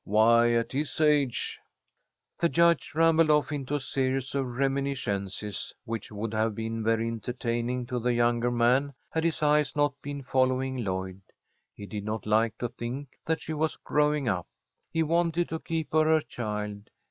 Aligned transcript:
Why, 0.03 0.53
at 0.53 0.71
his 0.71 0.99
age" 0.99 1.59
The 2.39 2.49
Judge 2.49 2.93
rambled 2.95 3.29
off 3.29 3.51
into 3.51 3.75
a 3.75 3.79
series 3.79 4.33
of 4.33 4.47
reminiscences 4.55 5.75
which 5.85 6.11
would 6.11 6.33
have 6.33 6.55
been 6.55 6.83
very 6.83 7.07
entertaining 7.07 7.85
to 7.85 7.99
the 7.99 8.11
younger 8.11 8.49
man 8.49 8.95
had 9.11 9.23
his 9.23 9.43
eyes 9.43 9.75
not 9.75 9.93
been 10.01 10.23
following 10.23 10.83
Lloyd. 10.83 11.21
He 11.75 11.85
did 11.85 12.03
not 12.03 12.25
like 12.25 12.57
to 12.57 12.67
think 12.69 13.09
that 13.25 13.41
she 13.41 13.53
was 13.53 13.75
growing 13.77 14.27
up. 14.27 14.47
He 14.89 15.03
wanted 15.03 15.49
to 15.49 15.59
keep 15.59 15.93
her 15.93 16.15
a 16.17 16.23
child. 16.23 16.89